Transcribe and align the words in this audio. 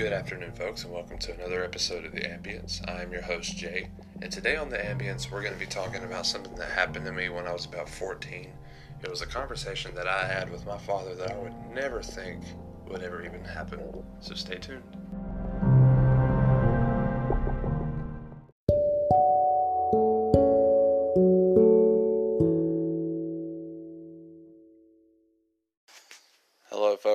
Good 0.00 0.14
afternoon, 0.14 0.52
folks, 0.52 0.84
and 0.84 0.94
welcome 0.94 1.18
to 1.18 1.34
another 1.34 1.62
episode 1.62 2.06
of 2.06 2.12
The 2.12 2.22
Ambience. 2.22 2.80
I'm 2.88 3.12
your 3.12 3.20
host, 3.20 3.54
Jay, 3.54 3.90
and 4.22 4.32
today 4.32 4.56
on 4.56 4.70
The 4.70 4.78
Ambience, 4.78 5.30
we're 5.30 5.42
going 5.42 5.52
to 5.52 5.60
be 5.60 5.66
talking 5.66 6.02
about 6.04 6.24
something 6.24 6.54
that 6.54 6.70
happened 6.70 7.04
to 7.04 7.12
me 7.12 7.28
when 7.28 7.46
I 7.46 7.52
was 7.52 7.66
about 7.66 7.86
14. 7.86 8.50
It 9.02 9.10
was 9.10 9.20
a 9.20 9.26
conversation 9.26 9.94
that 9.96 10.08
I 10.08 10.26
had 10.26 10.50
with 10.50 10.64
my 10.64 10.78
father 10.78 11.14
that 11.16 11.32
I 11.32 11.36
would 11.36 11.52
never 11.74 12.02
think 12.02 12.42
would 12.88 13.02
ever 13.02 13.22
even 13.22 13.44
happen. 13.44 14.02
So 14.20 14.34
stay 14.34 14.56
tuned. 14.56 14.82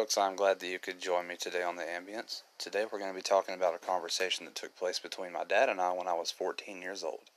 Folks. 0.05 0.19
I'm 0.19 0.35
glad 0.35 0.59
that 0.59 0.67
you 0.67 0.77
could 0.77 1.01
join 1.01 1.27
me 1.27 1.35
today 1.35 1.63
on 1.63 1.77
The 1.77 1.81
Ambience. 1.81 2.43
Today, 2.59 2.85
we're 2.85 2.99
going 2.99 3.09
to 3.09 3.15
be 3.15 3.23
talking 3.23 3.55
about 3.55 3.73
a 3.73 3.83
conversation 3.83 4.45
that 4.45 4.53
took 4.53 4.75
place 4.75 4.99
between 4.99 5.31
my 5.31 5.43
dad 5.43 5.67
and 5.67 5.81
I 5.81 5.93
when 5.93 6.07
I 6.07 6.13
was 6.13 6.29
14 6.29 6.79
years 6.79 7.03
old. 7.03 7.31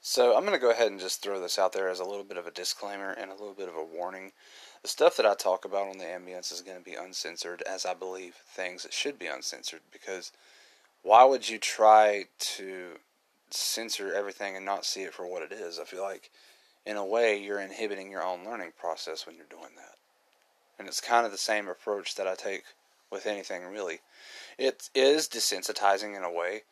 So, 0.00 0.34
I'm 0.34 0.46
going 0.46 0.58
to 0.58 0.58
go 0.58 0.70
ahead 0.70 0.90
and 0.90 0.98
just 0.98 1.20
throw 1.20 1.38
this 1.38 1.58
out 1.58 1.74
there 1.74 1.90
as 1.90 2.00
a 2.00 2.06
little 2.06 2.24
bit 2.24 2.38
of 2.38 2.46
a 2.46 2.50
disclaimer 2.50 3.10
and 3.10 3.30
a 3.30 3.34
little 3.34 3.52
bit 3.52 3.68
of 3.68 3.74
a 3.74 3.84
warning. 3.84 4.32
The 4.80 4.88
stuff 4.88 5.14
that 5.18 5.26
I 5.26 5.34
talk 5.34 5.66
about 5.66 5.88
on 5.88 5.98
The 5.98 6.06
Ambience 6.06 6.50
is 6.54 6.62
going 6.62 6.78
to 6.78 6.82
be 6.82 6.94
uncensored, 6.94 7.62
as 7.70 7.84
I 7.84 7.92
believe 7.92 8.34
things 8.34 8.86
should 8.90 9.18
be 9.18 9.26
uncensored, 9.26 9.82
because 9.92 10.32
why 11.02 11.22
would 11.22 11.50
you 11.50 11.58
try 11.58 12.24
to 12.56 12.92
censor 13.50 14.14
everything 14.14 14.56
and 14.56 14.64
not 14.64 14.86
see 14.86 15.02
it 15.02 15.12
for 15.12 15.30
what 15.30 15.42
it 15.42 15.52
is? 15.52 15.78
I 15.78 15.84
feel 15.84 16.02
like, 16.02 16.30
in 16.86 16.96
a 16.96 17.04
way, 17.04 17.38
you're 17.38 17.60
inhibiting 17.60 18.10
your 18.10 18.24
own 18.24 18.42
learning 18.42 18.72
process 18.80 19.26
when 19.26 19.36
you're 19.36 19.44
doing 19.50 19.74
that. 19.76 19.98
And 20.82 20.88
it's 20.88 21.00
kind 21.00 21.24
of 21.24 21.30
the 21.30 21.38
same 21.38 21.68
approach 21.68 22.16
that 22.16 22.26
I 22.26 22.34
take 22.34 22.64
with 23.08 23.24
anything, 23.24 23.66
really. 23.66 24.00
It 24.58 24.90
is 24.96 25.28
desensitizing 25.28 26.16
in 26.16 26.24
a 26.24 26.32
way, 26.32 26.62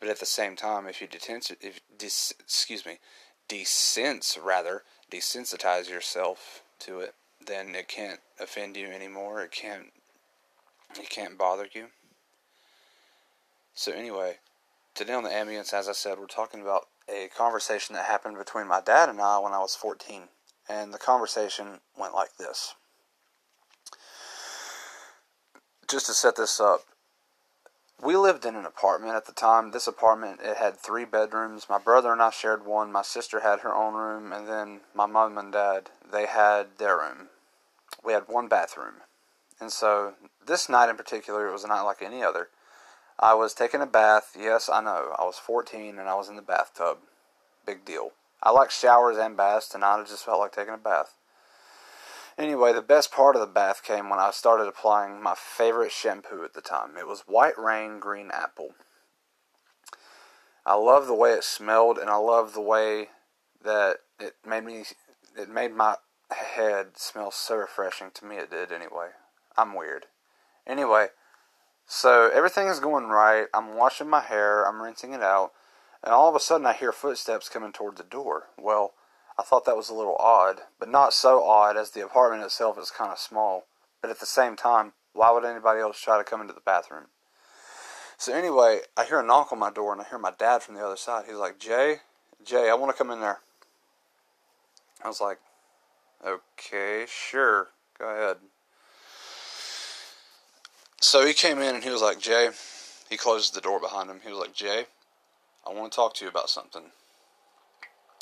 but 0.00 0.08
at 0.08 0.20
the 0.20 0.24
same 0.24 0.56
time, 0.56 0.86
if 0.86 1.02
you 1.02 1.06
detensi- 1.06 1.58
if 1.60 1.82
excuse 1.92 2.86
me, 2.86 2.98
desense 3.50 4.42
rather 4.42 4.84
desensitize 5.10 5.90
yourself 5.90 6.62
to 6.78 7.00
it, 7.00 7.14
then 7.46 7.74
it 7.74 7.88
can't 7.88 8.20
offend 8.40 8.74
you 8.74 8.86
anymore. 8.86 9.42
It 9.42 9.50
can't 9.50 9.92
it 10.98 11.10
can't 11.10 11.36
bother 11.36 11.68
you. 11.74 11.88
So 13.74 13.92
anyway, 13.92 14.38
today 14.94 15.12
on 15.12 15.24
the 15.24 15.28
ambience, 15.28 15.74
as 15.74 15.90
I 15.90 15.92
said, 15.92 16.18
we're 16.18 16.24
talking 16.24 16.62
about 16.62 16.88
a 17.06 17.28
conversation 17.36 17.96
that 17.96 18.06
happened 18.06 18.38
between 18.38 18.66
my 18.66 18.80
dad 18.80 19.10
and 19.10 19.20
I 19.20 19.38
when 19.40 19.52
I 19.52 19.58
was 19.58 19.76
14, 19.76 20.22
and 20.70 20.94
the 20.94 20.98
conversation 20.98 21.80
went 21.98 22.14
like 22.14 22.38
this 22.38 22.76
just 25.88 26.06
to 26.06 26.12
set 26.12 26.36
this 26.36 26.60
up, 26.60 26.82
we 28.02 28.16
lived 28.16 28.44
in 28.44 28.56
an 28.56 28.66
apartment 28.66 29.14
at 29.14 29.26
the 29.26 29.32
time. 29.32 29.70
This 29.70 29.86
apartment 29.86 30.40
it 30.42 30.56
had 30.56 30.76
three 30.76 31.04
bedrooms. 31.04 31.66
My 31.68 31.78
brother 31.78 32.12
and 32.12 32.20
I 32.20 32.30
shared 32.30 32.66
one. 32.66 32.90
My 32.90 33.02
sister 33.02 33.40
had 33.40 33.60
her 33.60 33.74
own 33.74 33.94
room, 33.94 34.32
and 34.32 34.48
then 34.48 34.80
my 34.94 35.06
mom 35.06 35.38
and 35.38 35.52
dad 35.52 35.90
they 36.10 36.26
had 36.26 36.78
their 36.78 36.96
room. 36.96 37.28
We 38.04 38.12
had 38.12 38.24
one 38.26 38.48
bathroom, 38.48 38.94
and 39.60 39.70
so 39.70 40.14
this 40.44 40.68
night 40.68 40.90
in 40.90 40.96
particular, 40.96 41.48
it 41.48 41.52
was 41.52 41.64
a 41.64 41.68
night 41.68 41.82
like 41.82 42.02
any 42.02 42.22
other. 42.22 42.48
I 43.18 43.34
was 43.34 43.54
taking 43.54 43.80
a 43.80 43.86
bath. 43.86 44.36
Yes, 44.38 44.68
I 44.68 44.80
know. 44.80 45.14
I 45.16 45.24
was 45.24 45.38
14 45.38 45.98
and 45.98 46.08
I 46.08 46.14
was 46.14 46.28
in 46.28 46.36
the 46.36 46.42
bathtub. 46.42 46.98
Big 47.64 47.84
deal. 47.84 48.10
I 48.42 48.50
like 48.50 48.70
showers 48.72 49.16
and 49.16 49.36
baths. 49.36 49.74
and 49.74 49.84
I 49.84 50.02
just 50.02 50.24
felt 50.24 50.40
like 50.40 50.52
taking 50.52 50.74
a 50.74 50.78
bath. 50.78 51.14
Anyway, 52.38 52.72
the 52.72 52.82
best 52.82 53.12
part 53.12 53.36
of 53.36 53.40
the 53.40 53.46
bath 53.46 53.82
came 53.82 54.08
when 54.08 54.18
I 54.18 54.30
started 54.30 54.66
applying 54.66 55.22
my 55.22 55.34
favorite 55.36 55.92
shampoo 55.92 56.44
at 56.44 56.54
the 56.54 56.62
time. 56.62 56.96
It 56.98 57.06
was 57.06 57.24
White 57.26 57.58
Rain 57.58 57.98
Green 57.98 58.30
Apple. 58.32 58.70
I 60.64 60.74
love 60.74 61.06
the 61.06 61.14
way 61.14 61.32
it 61.32 61.44
smelled, 61.44 61.98
and 61.98 62.08
I 62.08 62.16
love 62.16 62.54
the 62.54 62.60
way 62.60 63.08
that 63.62 63.98
it 64.18 64.34
made 64.46 64.64
me. 64.64 64.84
It 65.36 65.48
made 65.48 65.74
my 65.74 65.96
head 66.30 66.96
smell 66.96 67.30
so 67.30 67.56
refreshing. 67.56 68.10
To 68.14 68.24
me, 68.24 68.36
it 68.36 68.50
did 68.50 68.72
anyway. 68.72 69.08
I'm 69.56 69.74
weird. 69.74 70.06
Anyway, 70.66 71.08
so 71.86 72.30
everything 72.32 72.68
is 72.68 72.80
going 72.80 73.08
right. 73.08 73.46
I'm 73.52 73.76
washing 73.76 74.08
my 74.08 74.20
hair. 74.20 74.64
I'm 74.64 74.80
rinsing 74.80 75.12
it 75.12 75.22
out, 75.22 75.52
and 76.02 76.14
all 76.14 76.28
of 76.28 76.34
a 76.34 76.40
sudden 76.40 76.66
I 76.66 76.72
hear 76.72 76.92
footsteps 76.92 77.48
coming 77.48 77.72
toward 77.72 77.96
the 77.96 78.04
door. 78.04 78.44
Well 78.58 78.94
I 79.42 79.44
thought 79.44 79.64
that 79.64 79.76
was 79.76 79.90
a 79.90 79.94
little 79.94 80.14
odd, 80.20 80.60
but 80.78 80.88
not 80.88 81.12
so 81.12 81.42
odd 81.42 81.76
as 81.76 81.90
the 81.90 82.04
apartment 82.04 82.44
itself 82.44 82.78
is 82.78 82.92
kind 82.92 83.10
of 83.10 83.18
small. 83.18 83.66
But 84.00 84.08
at 84.08 84.20
the 84.20 84.26
same 84.26 84.54
time, 84.54 84.92
why 85.14 85.32
would 85.32 85.44
anybody 85.44 85.80
else 85.80 86.00
try 86.00 86.16
to 86.16 86.22
come 86.22 86.40
into 86.40 86.52
the 86.52 86.60
bathroom? 86.60 87.06
So 88.16 88.32
anyway, 88.32 88.82
I 88.96 89.04
hear 89.04 89.18
a 89.18 89.26
knock 89.26 89.50
on 89.50 89.58
my 89.58 89.72
door, 89.72 89.92
and 89.92 90.00
I 90.00 90.04
hear 90.04 90.18
my 90.18 90.30
dad 90.38 90.62
from 90.62 90.76
the 90.76 90.86
other 90.86 90.96
side. 90.96 91.24
He's 91.26 91.34
like, 91.34 91.58
"Jay, 91.58 92.02
Jay, 92.44 92.70
I 92.70 92.74
want 92.74 92.92
to 92.92 92.96
come 92.96 93.10
in 93.10 93.20
there." 93.20 93.40
I 95.02 95.08
was 95.08 95.20
like, 95.20 95.40
"Okay, 96.24 97.04
sure, 97.08 97.70
go 97.98 98.10
ahead." 98.10 98.36
So 101.00 101.26
he 101.26 101.34
came 101.34 101.58
in 101.58 101.74
and 101.74 101.82
he 101.82 101.90
was 101.90 102.00
like, 102.00 102.20
"Jay," 102.20 102.50
he 103.10 103.16
closed 103.16 103.54
the 103.54 103.60
door 103.60 103.80
behind 103.80 104.08
him. 104.08 104.20
He 104.22 104.30
was 104.30 104.38
like, 104.38 104.54
"Jay, 104.54 104.86
I 105.66 105.72
want 105.72 105.90
to 105.90 105.96
talk 105.96 106.14
to 106.14 106.24
you 106.24 106.30
about 106.30 106.48
something." 106.48 106.92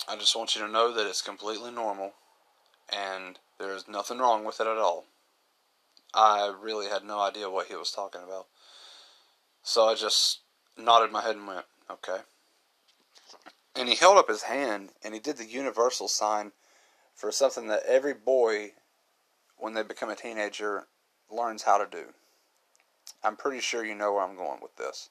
I 0.08 0.16
just 0.16 0.36
want 0.36 0.54
you 0.54 0.62
to 0.62 0.70
know 0.70 0.92
that 0.92 1.06
it's 1.06 1.22
completely 1.22 1.70
normal 1.70 2.14
and 2.92 3.38
there's 3.58 3.88
nothing 3.88 4.18
wrong 4.18 4.44
with 4.44 4.60
it 4.60 4.66
at 4.66 4.78
all. 4.78 5.04
I 6.14 6.52
really 6.60 6.88
had 6.88 7.04
no 7.04 7.20
idea 7.20 7.50
what 7.50 7.68
he 7.68 7.76
was 7.76 7.92
talking 7.92 8.22
about. 8.22 8.46
So 9.62 9.86
I 9.86 9.94
just 9.94 10.40
nodded 10.76 11.12
my 11.12 11.22
head 11.22 11.36
and 11.36 11.46
went, 11.46 11.66
okay. 11.90 12.18
And 13.76 13.88
he 13.88 13.94
held 13.94 14.18
up 14.18 14.28
his 14.28 14.42
hand 14.42 14.90
and 15.04 15.14
he 15.14 15.20
did 15.20 15.36
the 15.36 15.44
universal 15.44 16.08
sign 16.08 16.52
for 17.14 17.30
something 17.30 17.68
that 17.68 17.84
every 17.86 18.14
boy, 18.14 18.72
when 19.56 19.74
they 19.74 19.82
become 19.82 20.10
a 20.10 20.16
teenager, 20.16 20.86
learns 21.30 21.62
how 21.62 21.78
to 21.78 21.86
do. 21.88 22.06
I'm 23.22 23.36
pretty 23.36 23.60
sure 23.60 23.84
you 23.84 23.94
know 23.94 24.14
where 24.14 24.24
I'm 24.24 24.36
going 24.36 24.60
with 24.62 24.76
this. 24.76 25.10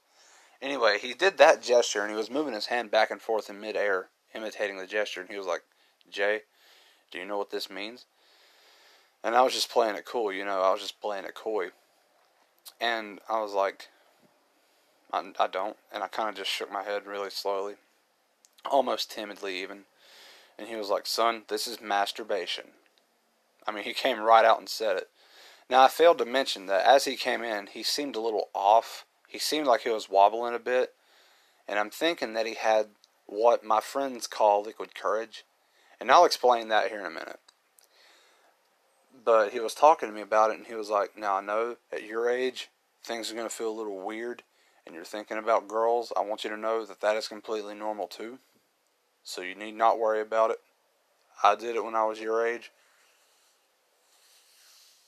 Anyway, 0.62 0.98
he 1.00 1.14
did 1.14 1.38
that 1.38 1.62
gesture 1.62 2.02
and 2.02 2.10
he 2.10 2.18
was 2.18 2.30
moving 2.30 2.54
his 2.54 2.66
hand 2.66 2.92
back 2.92 3.12
and 3.12 3.22
forth 3.22 3.50
in 3.50 3.62
midair 3.62 4.10
imitating 4.34 4.78
the 4.78 4.88
gesture, 4.88 5.22
and 5.22 5.30
he 5.30 5.38
was 5.38 5.48
like, 5.48 5.64
Jay, 6.10 6.42
do 7.12 7.18
you 7.18 7.26
know 7.26 7.38
what 7.38 7.52
this 7.52 7.70
means? 7.70 8.06
And 9.24 9.36
I 9.36 9.42
was 9.42 9.54
just 9.54 9.70
playing 9.70 9.96
it 9.96 10.06
cool, 10.06 10.32
you 10.32 10.46
know, 10.46 10.62
I 10.62 10.72
was 10.72 10.82
just 10.82 11.02
playing 11.02 11.26
it 11.26 11.36
coy. 11.36 11.70
And 12.80 13.20
I 13.30 13.42
was 13.42 13.54
like, 13.54 13.90
I, 15.12 15.32
I 15.40 15.48
don't. 15.48 15.78
And 15.92 16.04
I 16.04 16.08
kind 16.08 16.30
of 16.30 16.36
just 16.36 16.50
shook 16.52 16.72
my 16.72 16.84
head 16.84 17.06
really 17.06 17.30
slowly, 17.30 17.76
almost 18.70 19.12
timidly 19.12 19.62
even. 19.62 19.82
And 20.58 20.68
he 20.68 20.76
was 20.76 20.90
like, 20.90 21.06
Son, 21.06 21.44
this 21.48 21.68
is 21.68 21.82
masturbation. 21.82 22.66
I 23.68 23.72
mean, 23.72 23.84
he 23.84 23.94
came 23.94 24.20
right 24.20 24.46
out 24.46 24.60
and 24.60 24.70
said 24.70 24.98
it. 24.98 25.10
Now, 25.70 25.84
I 25.84 25.88
failed 25.88 26.18
to 26.20 26.26
mention 26.26 26.66
that 26.66 26.86
as 26.86 27.06
he 27.06 27.16
came 27.16 27.44
in, 27.44 27.68
he 27.68 27.84
seemed 27.84 28.16
a 28.16 28.22
little 28.22 28.50
off. 28.54 29.06
He 29.28 29.38
seemed 29.38 29.68
like 29.68 29.82
he 29.82 29.90
was 29.90 30.10
wobbling 30.10 30.56
a 30.56 30.60
bit. 30.60 30.94
And 31.68 31.78
I'm 31.78 31.92
thinking 31.92 32.34
that 32.34 32.48
he 32.48 32.56
had 32.56 32.88
what 33.30 33.64
my 33.64 33.80
friends 33.80 34.28
call 34.28 34.64
liquid 34.64 34.96
courage. 34.96 35.46
And 36.00 36.12
I'll 36.12 36.26
explain 36.26 36.70
that 36.70 36.90
here 36.90 37.00
in 37.00 37.06
a 37.06 37.12
minute. 37.12 37.40
But 39.24 39.52
he 39.52 39.60
was 39.60 39.74
talking 39.74 40.10
to 40.10 40.16
me 40.16 40.22
about 40.22 40.52
it, 40.52 40.58
and 40.58 40.68
he 40.68 40.76
was 40.76 40.90
like, 40.90 41.18
Now 41.18 41.36
I 41.36 41.42
know 41.42 41.76
at 41.92 42.04
your 42.04 42.30
age, 42.30 42.70
things 43.04 43.32
are 43.32 43.36
going 43.36 43.48
to 43.48 43.54
feel 43.54 43.70
a 43.70 43.78
little 43.78 44.06
weird, 44.06 44.44
and 44.86 44.96
you're 44.96 45.04
thinking 45.04 45.38
about 45.38 45.68
girls. 45.68 46.14
I 46.16 46.22
want 46.22 46.44
you 46.44 46.50
to 46.50 46.58
know 46.58 46.86
that 46.86 47.02
that 47.02 47.18
is 47.18 47.28
completely 47.28 47.76
normal 47.76 48.08
too. 48.08 48.40
So 49.24 49.42
you 49.42 49.56
need 49.56 49.76
not 49.76 50.00
worry 50.00 50.22
about 50.22 50.52
it. 50.52 50.60
I 51.44 51.56
did 51.56 51.76
it 51.76 51.84
when 51.84 51.96
I 51.96 52.06
was 52.06 52.20
your 52.20 52.46
age. 52.46 52.72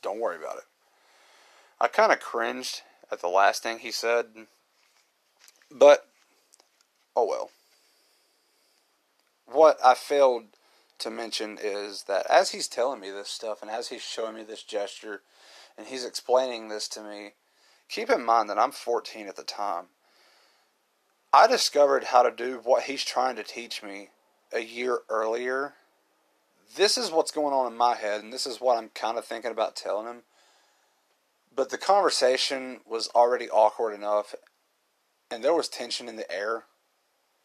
Don't 0.01 0.19
worry 0.19 0.38
about 0.38 0.57
it. 0.57 0.63
I 1.80 1.88
kind 1.88 2.12
of 2.12 2.19
cringed 2.19 2.81
at 3.12 3.22
the 3.22 3.28
last 3.28 3.63
thing 3.63 3.80
he 3.80 3.92
said, 3.92 4.25
but 5.72 6.06
oh 7.16 7.25
well 7.25 7.50
what 9.51 9.77
I 9.83 9.94
failed 9.94 10.44
to 11.00 11.09
mention 11.09 11.57
is 11.62 12.03
that 12.03 12.25
as 12.30 12.51
he's 12.51 12.68
telling 12.68 13.00
me 13.00 13.09
this 13.09 13.30
stuff 13.30 13.62
and 13.62 13.71
as 13.71 13.89
he's 13.89 14.01
showing 14.01 14.36
me 14.36 14.44
this 14.44 14.63
gesture 14.63 15.21
and 15.77 15.88
he's 15.88 16.06
explaining 16.06 16.69
this 16.69 16.88
to 16.89 17.01
me, 17.01 17.33
keep 17.89 18.09
in 18.09 18.24
mind 18.24 18.50
that 18.50 18.59
I'm 18.59 18.71
14 18.71 19.27
at 19.27 19.36
the 19.36 19.44
time. 19.44 19.86
I 21.33 21.48
discovered 21.48 22.06
how 22.06 22.24
to 22.24 22.31
do 22.31 22.59
what 22.63 22.83
he's 22.83 23.03
trying 23.03 23.36
to 23.38 23.44
teach 23.44 23.81
me 23.81 24.09
a 24.53 24.59
year 24.59 25.00
earlier. 25.09 25.74
This 26.75 26.98
is 26.98 27.12
what's 27.12 27.31
going 27.31 27.53
on 27.53 27.71
in 27.71 27.77
my 27.77 27.95
head, 27.95 28.21
and 28.21 28.31
this 28.31 28.45
is 28.45 28.59
what 28.59 28.77
I'm 28.77 28.89
kind 28.89 29.18
of 29.18 29.25
thinking 29.25 29.51
about 29.51 29.75
telling 29.75 30.07
him. 30.07 30.24
But 31.53 31.69
the 31.69 31.77
conversation 31.77 32.81
was 32.86 33.09
already 33.15 33.50
awkward 33.50 33.94
enough, 33.94 34.36
and 35.30 35.44
there 35.44 35.53
was 35.53 35.68
tension 35.68 36.07
in 36.07 36.15
the 36.15 36.30
air 36.31 36.65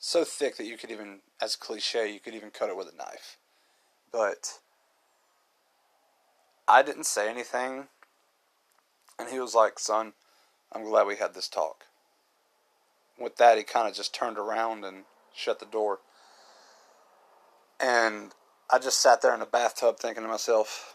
so 0.06 0.22
thick 0.22 0.56
that 0.56 0.66
you 0.66 0.76
could 0.78 0.92
even, 0.92 1.18
as 1.42 1.56
cliche, 1.56 2.12
you 2.12 2.20
could 2.20 2.34
even 2.34 2.50
cut 2.52 2.68
it 2.68 2.76
with 2.76 2.86
a 2.86 2.96
knife. 2.96 3.38
But 4.12 4.60
I 6.68 6.84
didn't 6.84 7.06
say 7.06 7.28
anything, 7.28 7.88
and 9.18 9.28
he 9.28 9.40
was 9.40 9.52
like, 9.52 9.80
"Son, 9.80 10.12
I'm 10.70 10.84
glad 10.84 11.08
we 11.08 11.16
had 11.16 11.34
this 11.34 11.48
talk. 11.48 11.86
With 13.18 13.34
that, 13.38 13.58
he 13.58 13.64
kind 13.64 13.88
of 13.88 13.94
just 13.94 14.14
turned 14.14 14.38
around 14.38 14.84
and 14.84 15.06
shut 15.34 15.58
the 15.58 15.66
door. 15.66 15.98
And 17.80 18.32
I 18.70 18.78
just 18.78 19.00
sat 19.00 19.22
there 19.22 19.34
in 19.34 19.40
the 19.40 19.46
bathtub 19.46 19.98
thinking 19.98 20.22
to 20.22 20.28
myself, 20.28 20.94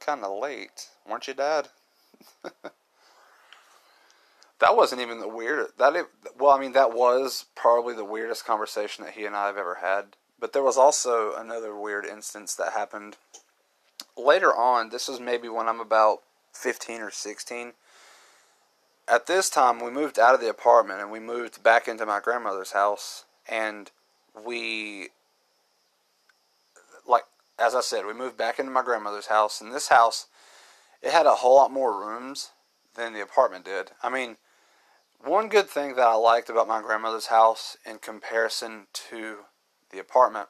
kind 0.00 0.24
of 0.24 0.40
late, 0.40 0.88
weren't 1.06 1.28
you, 1.28 1.34
Dad? 1.34 1.68
that 4.64 4.78
wasn't 4.78 5.02
even 5.02 5.20
the 5.20 5.28
weird. 5.28 5.66
That 5.76 6.08
well, 6.38 6.52
I 6.52 6.58
mean, 6.58 6.72
that 6.72 6.94
was 6.94 7.44
probably 7.54 7.94
the 7.94 8.02
weirdest 8.02 8.46
conversation 8.46 9.04
that 9.04 9.12
he 9.12 9.26
and 9.26 9.36
I 9.36 9.46
have 9.46 9.58
ever 9.58 9.74
had. 9.82 10.16
But 10.40 10.54
there 10.54 10.62
was 10.62 10.78
also 10.78 11.34
another 11.36 11.78
weird 11.78 12.06
instance 12.06 12.54
that 12.54 12.72
happened 12.72 13.18
later 14.16 14.56
on. 14.56 14.88
This 14.88 15.06
was 15.06 15.20
maybe 15.20 15.50
when 15.50 15.68
I'm 15.68 15.80
about 15.80 16.20
fifteen 16.54 17.02
or 17.02 17.10
sixteen. 17.10 17.74
At 19.06 19.26
this 19.26 19.50
time, 19.50 19.84
we 19.84 19.90
moved 19.90 20.18
out 20.18 20.34
of 20.34 20.40
the 20.40 20.48
apartment 20.48 21.02
and 21.02 21.10
we 21.10 21.20
moved 21.20 21.62
back 21.62 21.86
into 21.86 22.06
my 22.06 22.20
grandmother's 22.20 22.72
house, 22.72 23.26
and 23.46 23.90
we 24.46 25.08
like 27.06 27.24
as 27.58 27.74
I 27.74 27.82
said, 27.82 28.06
we 28.06 28.14
moved 28.14 28.38
back 28.38 28.58
into 28.58 28.72
my 28.72 28.82
grandmother's 28.82 29.26
house, 29.26 29.60
and 29.60 29.74
this 29.74 29.88
house 29.88 30.26
it 31.02 31.12
had 31.12 31.26
a 31.26 31.34
whole 31.34 31.56
lot 31.56 31.70
more 31.70 32.00
rooms 32.00 32.52
than 32.94 33.12
the 33.12 33.20
apartment 33.20 33.66
did. 33.66 33.90
I 34.02 34.08
mean, 34.08 34.38
one 35.24 35.48
good 35.48 35.68
thing 35.68 35.96
that 35.96 36.06
I 36.06 36.14
liked 36.14 36.50
about 36.50 36.68
my 36.68 36.82
grandmother's 36.82 37.26
house 37.26 37.76
in 37.84 37.98
comparison 37.98 38.86
to 39.10 39.38
the 39.90 39.98
apartment, 39.98 40.48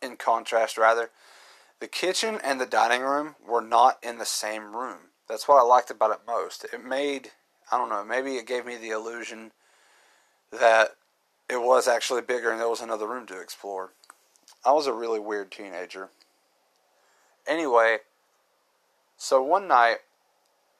in 0.00 0.16
contrast, 0.16 0.78
rather, 0.78 1.10
the 1.80 1.88
kitchen 1.88 2.38
and 2.42 2.60
the 2.60 2.66
dining 2.66 3.02
room 3.02 3.34
were 3.46 3.60
not 3.60 3.98
in 4.02 4.18
the 4.18 4.24
same 4.24 4.76
room. 4.76 4.98
That's 5.28 5.48
what 5.48 5.58
I 5.58 5.66
liked 5.66 5.90
about 5.90 6.12
it 6.12 6.20
most. 6.26 6.64
It 6.72 6.84
made, 6.84 7.30
I 7.70 7.78
don't 7.78 7.88
know, 7.88 8.04
maybe 8.04 8.36
it 8.36 8.46
gave 8.46 8.66
me 8.66 8.76
the 8.76 8.90
illusion 8.90 9.52
that 10.50 10.96
it 11.48 11.60
was 11.60 11.88
actually 11.88 12.22
bigger 12.22 12.50
and 12.50 12.60
there 12.60 12.68
was 12.68 12.80
another 12.80 13.08
room 13.08 13.26
to 13.26 13.40
explore. 13.40 13.92
I 14.64 14.72
was 14.72 14.86
a 14.86 14.92
really 14.92 15.18
weird 15.18 15.50
teenager. 15.50 16.10
Anyway, 17.46 17.98
so 19.16 19.42
one 19.42 19.66
night 19.66 19.98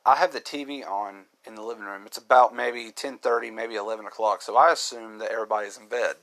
I 0.04 0.16
have 0.16 0.32
the 0.32 0.40
TV 0.40 0.84
on 0.84 1.26
in 1.46 1.54
the 1.54 1.62
living 1.62 1.84
room. 1.84 2.06
It's 2.06 2.18
about 2.18 2.54
maybe 2.54 2.90
10:30, 2.90 3.50
maybe 3.50 3.76
11 3.76 4.06
o'clock. 4.06 4.42
So 4.42 4.56
I 4.56 4.72
assume 4.72 5.18
that 5.18 5.30
everybody's 5.30 5.76
in 5.76 5.88
bed, 5.88 6.16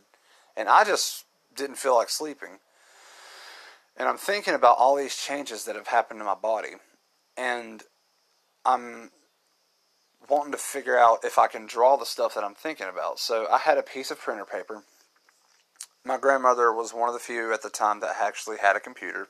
and 0.56 0.68
I 0.68 0.84
just 0.84 1.26
didn't 1.54 1.78
feel 1.78 1.96
like 1.96 2.10
sleeping. 2.10 2.60
And 3.96 4.08
I'm 4.08 4.18
thinking 4.18 4.54
about 4.54 4.78
all 4.78 4.96
these 4.96 5.16
changes 5.16 5.66
that 5.66 5.76
have 5.76 5.88
happened 5.88 6.20
to 6.20 6.26
my 6.26 6.36
body, 6.36 6.76
and 7.36 7.84
I'm 8.66 9.12
wanting 10.28 10.52
to 10.52 10.58
figure 10.58 10.98
out 10.98 11.24
if 11.24 11.38
I 11.38 11.48
can 11.48 11.66
draw 11.66 11.98
the 11.98 12.06
stuff 12.06 12.36
that 12.36 12.44
I'm 12.44 12.56
thinking 12.56 12.88
about. 12.88 13.20
So 13.20 13.48
I 13.50 13.58
had 13.58 13.78
a 13.78 13.84
piece 13.84 14.12
of 14.12 14.20
printer 14.20 14.46
paper. 14.46 14.84
My 16.06 16.18
grandmother 16.18 16.72
was 16.72 16.94
one 16.94 17.10
of 17.10 17.14
the 17.14 17.20
few 17.20 17.54
at 17.54 17.62
the 17.62 17.70
time 17.70 18.00
that 18.00 18.16
actually 18.20 18.58
had 18.58 18.76
a 18.76 18.80
computer, 18.80 19.28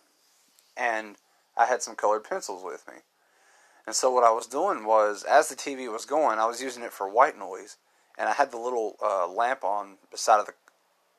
and 0.77 1.17
I 1.57 1.65
had 1.65 1.81
some 1.81 1.95
colored 1.95 2.23
pencils 2.23 2.63
with 2.63 2.87
me. 2.87 3.01
And 3.85 3.95
so 3.95 4.11
what 4.11 4.23
I 4.23 4.31
was 4.31 4.45
doing 4.45 4.85
was, 4.85 5.23
as 5.23 5.49
the 5.49 5.55
TV 5.55 5.91
was 5.91 6.05
going, 6.05 6.39
I 6.39 6.45
was 6.45 6.61
using 6.61 6.83
it 6.83 6.93
for 6.93 7.09
white 7.09 7.37
noise, 7.37 7.77
and 8.17 8.29
I 8.29 8.33
had 8.33 8.51
the 8.51 8.57
little 8.57 8.97
uh, 9.03 9.27
lamp 9.27 9.63
on 9.63 9.97
beside 10.11 10.39
of 10.39 10.45
the 10.45 10.53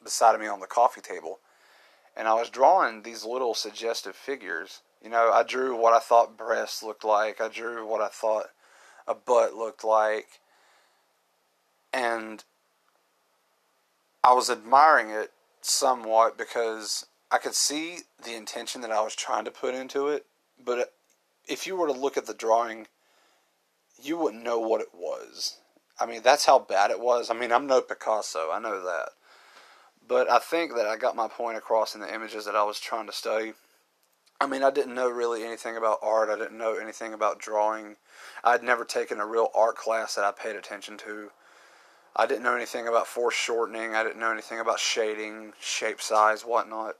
beside 0.02 0.34
of 0.34 0.40
me 0.40 0.46
on 0.46 0.60
the 0.60 0.66
coffee 0.66 1.00
table, 1.00 1.40
and 2.16 2.28
I 2.28 2.34
was 2.34 2.48
drawing 2.50 3.02
these 3.02 3.24
little 3.24 3.54
suggestive 3.54 4.14
figures. 4.14 4.82
You 5.02 5.10
know, 5.10 5.30
I 5.32 5.42
drew 5.42 5.76
what 5.76 5.94
I 5.94 5.98
thought 5.98 6.36
breasts 6.36 6.82
looked 6.82 7.04
like. 7.04 7.40
I 7.40 7.48
drew 7.48 7.86
what 7.86 8.00
I 8.00 8.08
thought 8.08 8.50
a 9.08 9.14
butt 9.14 9.54
looked 9.54 9.82
like, 9.82 10.40
and 11.92 12.44
I 14.22 14.32
was 14.34 14.50
admiring 14.50 15.10
it 15.10 15.32
somewhat 15.62 16.36
because 16.36 17.06
I 17.30 17.38
could 17.38 17.54
see 17.54 18.00
the 18.22 18.34
intention 18.34 18.80
that 18.82 18.90
I 18.90 19.00
was 19.00 19.14
trying 19.14 19.44
to 19.44 19.50
put 19.50 19.74
into 19.74 20.08
it, 20.08 20.26
but 20.62 20.92
if 21.46 21.66
you 21.66 21.76
were 21.76 21.86
to 21.86 21.92
look 21.92 22.16
at 22.16 22.26
the 22.26 22.34
drawing, 22.34 22.86
you 24.02 24.16
wouldn't 24.16 24.44
know 24.44 24.58
what 24.58 24.80
it 24.80 24.94
was. 24.94 25.56
I 25.98 26.06
mean, 26.06 26.22
that's 26.22 26.46
how 26.46 26.58
bad 26.58 26.90
it 26.90 27.00
was. 27.00 27.30
I 27.30 27.34
mean, 27.34 27.52
I'm 27.52 27.66
no 27.66 27.80
Picasso, 27.80 28.50
I 28.50 28.58
know 28.58 28.82
that. 28.82 29.10
But 30.06 30.30
I 30.30 30.38
think 30.38 30.74
that 30.74 30.86
I 30.86 30.96
got 30.96 31.14
my 31.14 31.28
point 31.28 31.58
across 31.58 31.94
in 31.94 32.00
the 32.00 32.12
images 32.12 32.46
that 32.46 32.56
I 32.56 32.64
was 32.64 32.80
trying 32.80 33.06
to 33.06 33.12
study. 33.12 33.52
I 34.40 34.46
mean, 34.46 34.62
I 34.62 34.70
didn't 34.70 34.94
know 34.94 35.08
really 35.08 35.44
anything 35.44 35.76
about 35.76 35.98
art. 36.02 36.30
I 36.30 36.36
didn't 36.36 36.56
know 36.56 36.76
anything 36.76 37.12
about 37.12 37.38
drawing. 37.38 37.96
I'd 38.42 38.62
never 38.62 38.84
taken 38.84 39.20
a 39.20 39.26
real 39.26 39.50
art 39.54 39.76
class 39.76 40.14
that 40.14 40.24
I 40.24 40.32
paid 40.32 40.56
attention 40.56 40.96
to. 40.98 41.30
I 42.16 42.26
didn't 42.26 42.42
know 42.42 42.56
anything 42.56 42.88
about 42.88 43.06
foreshortening. 43.06 43.94
I 43.94 44.02
didn't 44.02 44.18
know 44.18 44.32
anything 44.32 44.58
about 44.58 44.80
shading, 44.80 45.52
shape 45.60 46.00
size, 46.00 46.42
whatnot. 46.42 46.96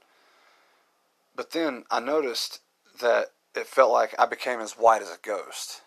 But 1.35 1.51
then 1.51 1.85
I 1.89 1.99
noticed 1.99 2.59
that 3.01 3.31
it 3.55 3.67
felt 3.67 3.91
like 3.91 4.15
I 4.19 4.25
became 4.25 4.59
as 4.59 4.73
white 4.73 5.01
as 5.01 5.09
a 5.09 5.17
ghost. 5.21 5.81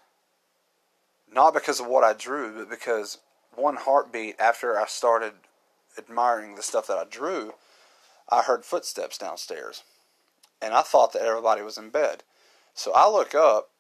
Not 1.31 1.55
because 1.55 1.81
of 1.81 1.87
what 1.87 2.05
I 2.05 2.13
drew, 2.13 2.57
but 2.57 2.71
because 2.71 3.19
one 3.55 3.77
heartbeat 3.77 4.39
after 4.39 4.79
I 4.79 4.87
started 4.87 5.33
admiring 5.97 6.55
the 6.55 6.63
stuff 6.63 6.87
that 6.89 6.99
I 6.99 7.05
drew, 7.05 7.55
I 8.29 8.43
heard 8.43 8.65
footsteps 8.65 9.19
downstairs. 9.19 9.83
And 10.61 10.75
I 10.75 10.83
thought 10.83 11.13
that 11.13 11.23
everybody 11.23 11.63
was 11.63 11.79
in 11.79 11.91
bed. 11.91 12.23
So 12.75 12.93
I 12.95 13.09
look 13.09 13.35
up, 13.35 13.71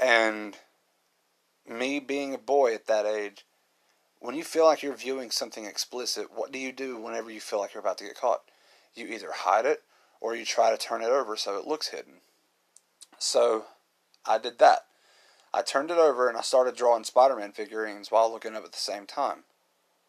and 0.00 0.56
me 1.68 2.00
being 2.00 2.34
a 2.34 2.38
boy 2.38 2.74
at 2.74 2.86
that 2.86 3.06
age, 3.06 3.44
when 4.20 4.34
you 4.34 4.44
feel 4.44 4.64
like 4.64 4.82
you're 4.82 4.96
viewing 4.96 5.30
something 5.30 5.64
explicit, 5.64 6.28
what 6.34 6.52
do 6.52 6.58
you 6.58 6.72
do 6.72 7.00
whenever 7.00 7.30
you 7.30 7.40
feel 7.40 7.60
like 7.60 7.74
you're 7.74 7.80
about 7.82 7.98
to 7.98 8.04
get 8.04 8.18
caught? 8.18 8.42
You 8.94 9.06
either 9.06 9.30
hide 9.32 9.64
it 9.64 9.82
or 10.20 10.34
you 10.34 10.44
try 10.44 10.70
to 10.70 10.76
turn 10.76 11.02
it 11.02 11.10
over 11.10 11.36
so 11.36 11.56
it 11.56 11.66
looks 11.66 11.88
hidden. 11.88 12.14
So 13.18 13.66
I 14.26 14.38
did 14.38 14.58
that. 14.58 14.86
I 15.52 15.62
turned 15.62 15.90
it 15.90 15.98
over 15.98 16.28
and 16.28 16.36
I 16.36 16.42
started 16.42 16.76
drawing 16.76 17.04
Spider 17.04 17.36
Man 17.36 17.52
figurines 17.52 18.10
while 18.10 18.30
looking 18.30 18.54
up 18.54 18.64
at 18.64 18.72
the 18.72 18.78
same 18.78 19.06
time. 19.06 19.44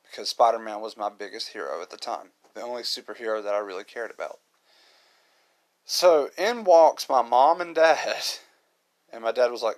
Because 0.03 0.29
Spider 0.29 0.59
Man 0.59 0.81
was 0.81 0.97
my 0.97 1.09
biggest 1.09 1.49
hero 1.49 1.81
at 1.81 1.89
the 1.89 1.97
time, 1.97 2.29
the 2.53 2.61
only 2.61 2.81
superhero 2.83 3.43
that 3.43 3.53
I 3.53 3.59
really 3.59 3.83
cared 3.83 4.11
about. 4.11 4.39
So 5.85 6.29
in 6.37 6.63
walks 6.63 7.09
my 7.09 7.21
mom 7.21 7.61
and 7.61 7.73
dad, 7.75 8.23
and 9.11 9.23
my 9.23 9.31
dad 9.31 9.51
was 9.51 9.63
like, 9.63 9.77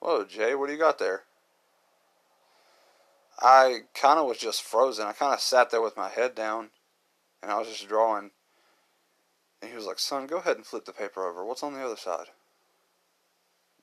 Whoa, 0.00 0.24
Jay, 0.24 0.54
what 0.54 0.66
do 0.66 0.72
you 0.72 0.78
got 0.78 0.98
there? 0.98 1.22
I 3.40 3.80
kind 3.94 4.18
of 4.18 4.26
was 4.26 4.38
just 4.38 4.62
frozen. 4.62 5.06
I 5.06 5.12
kind 5.12 5.34
of 5.34 5.40
sat 5.40 5.70
there 5.70 5.82
with 5.82 5.96
my 5.96 6.08
head 6.08 6.34
down, 6.34 6.70
and 7.42 7.50
I 7.50 7.58
was 7.58 7.68
just 7.68 7.88
drawing. 7.88 8.30
And 9.60 9.70
he 9.70 9.76
was 9.76 9.86
like, 9.86 9.98
Son, 9.98 10.26
go 10.26 10.38
ahead 10.38 10.56
and 10.56 10.66
flip 10.66 10.84
the 10.84 10.92
paper 10.92 11.26
over. 11.26 11.44
What's 11.44 11.62
on 11.62 11.74
the 11.74 11.84
other 11.84 11.96
side? 11.96 12.26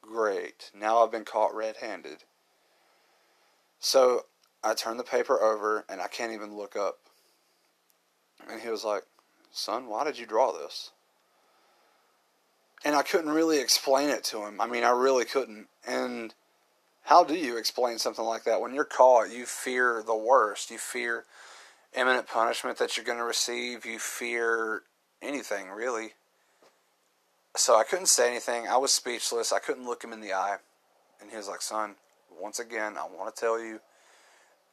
Great. 0.02 0.72
Now 0.78 1.04
I've 1.04 1.12
been 1.12 1.26
caught 1.26 1.56
red 1.56 1.78
handed. 1.78 2.24
So 3.80 4.26
I 4.64 4.74
turn 4.74 4.98
the 4.98 5.04
paper 5.04 5.42
over 5.42 5.86
and 5.90 6.02
I 6.02 6.08
can't 6.08 6.34
even 6.34 6.56
look 6.56 6.76
up. 6.76 7.00
And 8.50 8.62
he 8.62 8.70
was 8.70 8.84
like, 8.84 9.04
Son, 9.52 9.88
why 9.88 10.04
did 10.04 10.18
you 10.18 10.26
draw 10.26 10.52
this? 10.52 10.92
And 12.86 12.96
I 12.96 13.02
couldn't 13.02 13.32
really 13.32 13.60
explain 13.60 14.10
it 14.10 14.24
to 14.26 14.46
him. 14.46 14.60
I 14.60 14.68
mean, 14.68 14.84
I 14.84 14.90
really 14.90 15.26
couldn't. 15.26 15.68
And 15.88 16.34
how 17.04 17.24
do 17.24 17.36
you 17.36 17.58
explain 17.58 17.98
something 17.98 18.26
like 18.26 18.44
that? 18.44 18.62
When 18.62 18.74
you're 18.74 18.84
caught, 18.84 19.32
you 19.32 19.46
fear 19.46 20.04
the 20.06 20.16
worst. 20.16 20.72
You 20.72 20.78
fear 20.78 21.26
imminent 21.96 22.28
punishment 22.28 22.78
that 22.80 22.98
you're 22.98 23.06
going 23.06 23.20
to 23.20 23.24
receive. 23.24 23.86
You 23.86 24.00
fear 24.00 24.84
anything 25.24 25.70
really. 25.70 26.14
So 27.56 27.78
I 27.78 27.84
couldn't 27.84 28.08
say 28.08 28.30
anything. 28.30 28.68
I 28.68 28.78
was 28.78 28.94
speechless. 28.94 29.52
I 29.52 29.60
couldn't 29.60 29.86
look 29.86 30.04
him 30.04 30.14
in 30.14 30.22
the 30.22 30.34
eye. 30.34 30.58
And 31.22 31.30
he 31.30 31.38
was 31.38 31.48
like, 31.48 31.62
Son, 31.62 31.96
once 32.42 32.60
again, 32.60 32.98
I 32.98 33.06
want 33.06 33.34
to 33.34 33.40
tell 33.40 33.60
you 33.60 33.80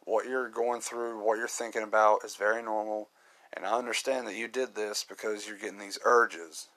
what 0.04 0.26
you're 0.26 0.49
going 0.49 0.80
through, 0.80 1.23
what 1.23 1.38
you're 1.38 1.47
thinking 1.47 1.83
about 1.83 2.25
is 2.25 2.37
very 2.37 2.62
normal. 2.62 3.09
And 3.52 3.66
I 3.66 3.76
understand 3.76 4.26
that 4.26 4.37
you 4.37 4.49
did 4.49 4.75
this 4.75 5.04
because 5.09 5.47
you're 5.47 5.59
getting 5.59 5.78
these 5.78 5.99
urges. 6.04 6.69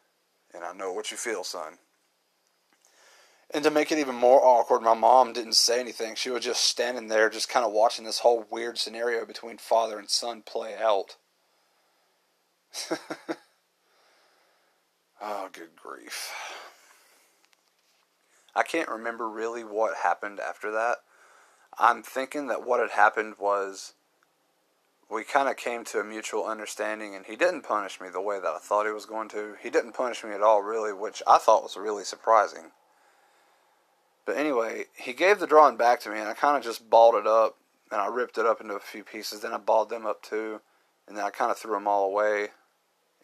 And 0.54 0.64
I 0.64 0.74
know 0.74 0.92
what 0.92 1.10
you 1.12 1.18
feel, 1.18 1.44
son. 1.44 1.78
And 3.54 3.64
to 3.64 3.72
make 3.72 3.92
it 3.92 4.00
even 4.00 4.16
more 4.16 4.44
awkward, 4.44 4.82
my 4.82 4.96
mom 4.96 5.32
didn't 5.32 5.54
say 5.54 5.80
anything. 5.80 6.16
She 6.16 6.32
was 6.32 6.44
just 6.44 6.62
standing 6.62 7.08
there, 7.08 7.30
just 7.30 7.50
kind 7.50 7.66
of 7.66 7.72
watching 7.72 8.04
this 8.04 8.20
whole 8.20 8.46
weird 8.50 8.78
scenario 8.78 9.26
between 9.26 9.58
father 9.58 10.00
and 10.00 10.10
son 10.10 10.42
play 10.42 10.76
out. 10.76 11.18
Oh, 15.26 15.48
good 15.54 15.70
grief. 15.82 16.34
I 18.54 18.64
can't 18.64 18.90
remember 18.90 19.30
really 19.30 19.64
what 19.64 19.96
happened 20.04 20.42
after 20.42 20.70
that. 20.72 20.98
I'm 21.80 22.04
thinking 22.04 22.48
that 22.48 22.68
what 22.68 22.82
had 22.82 22.92
happened 22.92 23.36
was 23.40 23.94
we 25.10 25.24
kind 25.24 25.48
of 25.48 25.56
came 25.56 25.86
to 25.86 26.00
a 26.00 26.04
mutual 26.04 26.46
understanding, 26.46 27.16
and 27.16 27.26
he 27.26 27.38
didn't 27.38 27.62
punish 27.62 28.02
me 28.02 28.10
the 28.10 28.20
way 28.20 28.38
that 28.42 28.54
I 28.54 28.60
thought 28.60 28.86
he 28.86 28.92
was 28.92 29.06
going 29.06 29.30
to. 29.30 29.56
He 29.64 29.70
didn't 29.70 29.94
punish 29.94 30.26
me 30.26 30.32
at 30.32 30.42
all, 30.42 30.62
really, 30.62 30.92
which 30.92 31.24
I 31.26 31.38
thought 31.38 31.64
was 31.64 31.78
really 31.78 32.04
surprising. 32.04 32.72
But 34.26 34.36
anyway, 34.36 34.86
he 34.94 35.14
gave 35.14 35.40
the 35.40 35.48
drawing 35.48 35.78
back 35.78 36.02
to 36.02 36.10
me, 36.10 36.20
and 36.20 36.28
I 36.28 36.34
kind 36.34 36.58
of 36.58 36.64
just 36.64 36.90
balled 36.90 37.16
it 37.16 37.28
up, 37.28 37.56
and 37.94 38.02
I 38.02 38.08
ripped 38.08 38.38
it 38.38 38.46
up 38.46 38.60
into 38.60 38.74
a 38.74 38.82
few 38.82 39.06
pieces. 39.06 39.40
Then 39.40 39.54
I 39.54 39.58
balled 39.58 39.90
them 39.90 40.06
up 40.06 40.22
too, 40.22 40.60
and 41.08 41.16
then 41.16 41.24
I 41.24 41.30
kind 41.30 41.50
of 41.50 41.58
threw 41.58 41.76
them 41.76 41.88
all 41.88 42.08
away 42.08 42.50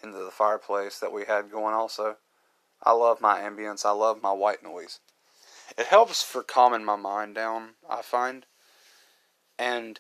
into 0.04 0.18
the 0.18 0.32
fireplace 0.32 1.00
that 1.00 1.14
we 1.14 1.26
had 1.26 1.52
going 1.52 1.74
also. 1.74 2.18
I 2.84 2.94
love 2.94 3.22
my 3.22 3.40
ambience. 3.40 3.86
I 3.86 3.92
love 3.92 4.22
my 4.22 4.32
white 4.32 4.64
noise. 4.64 5.00
It 5.78 5.88
helps 5.88 6.24
for 6.24 6.44
calming 6.44 6.84
my 6.84 6.96
mind 6.96 7.36
down, 7.36 7.72
I 7.90 8.02
find. 8.02 8.46
And 9.58 10.00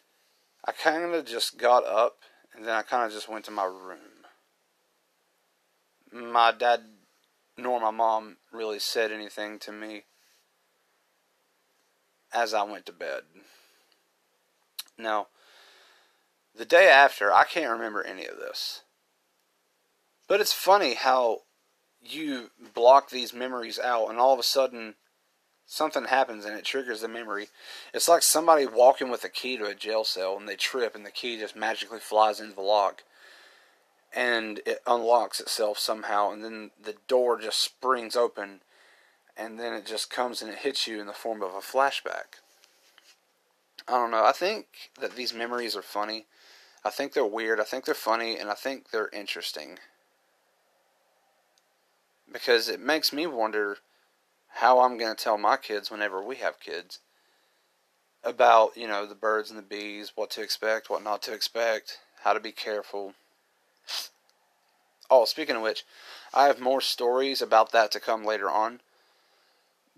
I 0.65 0.71
kind 0.71 1.13
of 1.13 1.25
just 1.25 1.57
got 1.57 1.85
up 1.85 2.17
and 2.53 2.65
then 2.65 2.73
I 2.73 2.81
kind 2.81 3.05
of 3.05 3.11
just 3.11 3.29
went 3.29 3.45
to 3.45 3.51
my 3.51 3.65
room. 3.65 4.25
My 6.11 6.51
dad 6.51 6.81
nor 7.57 7.79
my 7.79 7.91
mom 7.91 8.37
really 8.51 8.79
said 8.79 9.11
anything 9.11 9.59
to 9.59 9.71
me 9.71 10.03
as 12.33 12.53
I 12.53 12.63
went 12.63 12.85
to 12.87 12.93
bed. 12.93 13.23
Now, 14.97 15.27
the 16.55 16.65
day 16.65 16.89
after, 16.89 17.31
I 17.31 17.43
can't 17.43 17.71
remember 17.71 18.03
any 18.03 18.25
of 18.25 18.37
this. 18.37 18.81
But 20.29 20.39
it's 20.39 20.53
funny 20.53 20.93
how 20.93 21.41
you 22.01 22.51
block 22.75 23.09
these 23.09 23.33
memories 23.33 23.79
out, 23.79 24.09
and 24.09 24.19
all 24.19 24.31
of 24.31 24.39
a 24.39 24.43
sudden, 24.43 24.93
something 25.65 26.05
happens 26.05 26.45
and 26.45 26.55
it 26.55 26.63
triggers 26.63 27.01
the 27.01 27.07
memory. 27.07 27.47
It's 27.93 28.07
like 28.07 28.21
somebody 28.21 28.67
walking 28.67 29.09
with 29.09 29.23
a 29.23 29.29
key 29.29 29.57
to 29.57 29.65
a 29.65 29.73
jail 29.73 30.03
cell, 30.03 30.37
and 30.37 30.47
they 30.47 30.55
trip, 30.55 30.95
and 30.95 31.03
the 31.03 31.11
key 31.11 31.39
just 31.39 31.55
magically 31.55 31.99
flies 31.99 32.39
into 32.39 32.55
the 32.55 32.61
lock. 32.61 33.03
And 34.15 34.61
it 34.67 34.79
unlocks 34.85 35.39
itself 35.39 35.79
somehow, 35.79 36.31
and 36.31 36.43
then 36.43 36.71
the 36.81 36.95
door 37.07 37.39
just 37.39 37.59
springs 37.59 38.15
open, 38.15 38.61
and 39.35 39.59
then 39.59 39.73
it 39.73 39.87
just 39.87 40.11
comes 40.11 40.43
and 40.43 40.51
it 40.51 40.59
hits 40.59 40.87
you 40.87 41.01
in 41.01 41.07
the 41.07 41.13
form 41.13 41.41
of 41.41 41.55
a 41.55 41.57
flashback. 41.57 42.37
I 43.87 43.93
don't 43.93 44.11
know. 44.11 44.23
I 44.23 44.31
think 44.31 44.67
that 45.01 45.15
these 45.15 45.33
memories 45.33 45.75
are 45.75 45.81
funny. 45.81 46.27
I 46.85 46.91
think 46.91 47.13
they're 47.13 47.25
weird. 47.25 47.59
I 47.59 47.63
think 47.63 47.85
they're 47.85 47.95
funny, 47.95 48.37
and 48.37 48.47
I 48.47 48.53
think 48.53 48.91
they're 48.91 49.09
interesting 49.09 49.79
because 52.31 52.69
it 52.69 52.79
makes 52.79 53.11
me 53.11 53.27
wonder 53.27 53.77
how 54.47 54.79
I'm 54.79 54.97
going 54.97 55.15
to 55.15 55.23
tell 55.23 55.37
my 55.37 55.57
kids 55.57 55.91
whenever 55.91 56.23
we 56.23 56.37
have 56.37 56.59
kids 56.59 56.99
about, 58.23 58.75
you 58.75 58.87
know, 58.87 59.05
the 59.05 59.15
birds 59.15 59.49
and 59.49 59.57
the 59.57 59.63
bees, 59.63 60.13
what 60.15 60.29
to 60.31 60.41
expect, 60.41 60.89
what 60.89 61.03
not 61.03 61.21
to 61.23 61.33
expect, 61.33 61.99
how 62.23 62.33
to 62.33 62.39
be 62.39 62.51
careful. 62.51 63.13
Oh, 65.09 65.25
speaking 65.25 65.55
of 65.55 65.61
which, 65.61 65.85
I 66.33 66.45
have 66.45 66.59
more 66.59 66.81
stories 66.81 67.41
about 67.41 67.71
that 67.71 67.91
to 67.91 67.99
come 67.99 68.25
later 68.25 68.49
on. 68.49 68.81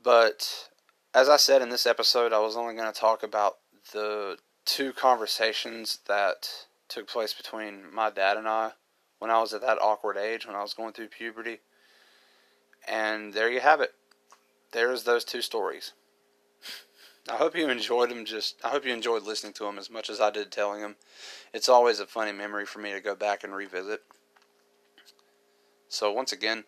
But 0.02 0.70
as 1.14 1.30
I 1.30 1.38
said 1.38 1.62
in 1.62 1.70
this 1.70 1.86
episode, 1.86 2.34
I 2.34 2.40
was 2.40 2.56
only 2.56 2.76
going 2.76 2.92
to 2.92 3.00
talk 3.00 3.24
about 3.24 3.58
the 3.92 4.38
two 4.66 4.94
conversations 4.94 6.00
that 6.08 6.48
took 6.88 7.08
place 7.08 7.34
between 7.34 7.94
my 7.94 8.10
dad 8.10 8.38
and 8.38 8.48
I 8.48 8.72
when 9.20 9.32
I 9.32 9.40
was 9.40 9.54
at 9.54 9.62
that 9.62 9.82
awkward 9.82 10.18
age, 10.18 10.46
when 10.46 10.56
I 10.56 10.62
was 10.62 10.74
going 10.74 10.94
through 10.94 11.08
puberty. 11.08 11.60
And 12.88 13.34
there 13.34 13.52
you 13.52 13.60
have 13.60 13.82
it. 13.82 13.94
There's 14.72 15.04
those 15.04 15.24
two 15.24 15.42
stories. 15.42 15.92
I 17.30 17.36
hope 17.36 17.56
you 17.56 17.70
enjoyed 17.70 18.10
them. 18.10 18.26
Just 18.26 18.56
I 18.64 18.70
hope 18.70 18.86
you 18.86 18.94
enjoyed 18.94 19.24
listening 19.24 19.54
to 19.54 19.66
them 19.66 19.78
as 19.78 19.90
much 19.90 20.10
as 20.10 20.20
I 20.20 20.32
did 20.32 20.52
telling 20.52 20.82
them. 20.82 20.96
It's 21.54 21.70
always 21.70 22.00
a 22.00 22.08
funny 22.08 22.32
memory 22.32 22.66
for 22.66 22.80
me 22.80 22.92
to 22.94 23.00
go 23.00 23.16
back 23.16 23.44
and 23.44 23.54
revisit. 23.54 24.02
So 25.88 26.12
once 26.12 26.32
again, 26.32 26.64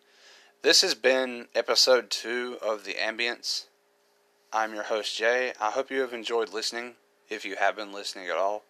this 0.62 0.82
has 0.82 0.94
been 0.94 1.48
episode 1.54 2.10
two 2.10 2.58
of 2.62 2.84
the 2.84 2.94
Ambience. 2.94 3.66
I'm 4.52 4.74
your 4.74 4.84
host 4.84 5.16
Jay. 5.16 5.52
I 5.60 5.70
hope 5.70 5.90
you 5.90 6.00
have 6.00 6.12
enjoyed 6.12 6.52
listening. 6.52 6.94
If 7.28 7.44
you 7.44 7.56
have 7.56 7.74
been 7.74 7.92
listening 7.92 8.28
at 8.28 8.36
all. 8.36 8.64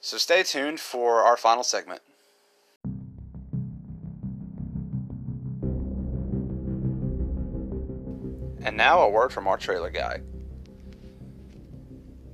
So 0.00 0.16
stay 0.16 0.42
tuned 0.42 0.80
for 0.80 1.22
our 1.22 1.36
final 1.36 1.64
segment. 1.64 2.02
And 8.64 8.76
now 8.76 9.00
a 9.00 9.10
word 9.10 9.32
from 9.32 9.48
our 9.48 9.58
trailer 9.58 9.90
guy. 9.90 10.20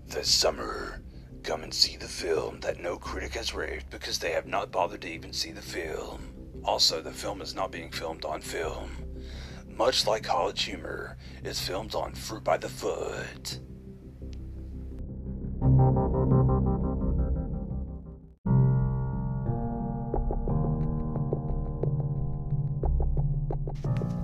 This 0.06 0.30
summer, 0.30 1.00
come 1.42 1.62
and 1.62 1.72
see 1.72 1.96
the 1.96 2.08
film 2.08 2.60
that 2.60 2.80
no 2.80 2.96
critic 2.96 3.34
has 3.34 3.54
raved 3.54 3.88
because 3.90 4.18
they 4.18 4.32
have 4.32 4.46
not 4.46 4.70
bothered 4.70 5.02
to 5.02 5.08
even 5.08 5.32
see 5.32 5.52
the 5.52 5.62
film. 5.62 6.34
Also, 6.64 7.00
the 7.00 7.12
film 7.12 7.40
is 7.40 7.54
not 7.54 7.72
being 7.72 7.90
filmed 7.90 8.24
on 8.24 8.42
film. 8.42 8.90
Much 9.66 10.06
like 10.06 10.24
College 10.24 10.64
Humor, 10.64 11.16
it's 11.44 11.66
filmed 11.66 11.94
on 11.94 12.12
Fruit 12.12 12.44
by 12.44 12.58
the 12.58 12.68
Foot. 12.68 13.60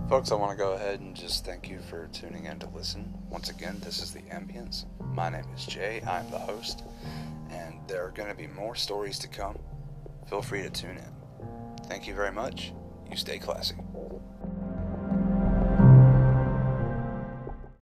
Folks, 0.08 0.30
I 0.30 0.34
want 0.34 0.52
to 0.52 0.62
go 0.62 0.72
ahead 0.74 1.00
and 1.00 1.16
just 1.16 1.46
thank 1.46 1.70
you 1.70 1.80
for 1.80 2.08
tuning 2.08 2.44
in 2.44 2.58
to 2.58 2.68
listen. 2.68 3.10
Once 3.30 3.48
again, 3.48 3.80
this 3.82 4.02
is 4.02 4.12
The 4.12 4.20
Ambience. 4.20 4.84
My 5.14 5.30
name 5.30 5.46
is 5.56 5.64
Jay, 5.64 6.02
I'm 6.06 6.30
the 6.30 6.38
host, 6.38 6.84
and 7.50 7.76
there 7.88 8.04
are 8.04 8.10
going 8.10 8.28
to 8.28 8.34
be 8.34 8.46
more 8.46 8.74
stories 8.74 9.18
to 9.20 9.28
come. 9.28 9.58
Feel 10.28 10.42
free 10.42 10.60
to 10.60 10.68
tune 10.68 10.98
in. 10.98 11.86
Thank 11.86 12.06
you 12.06 12.12
very 12.14 12.32
much. 12.32 12.74
You 13.10 13.16
stay 13.16 13.38
classy. 13.38 13.76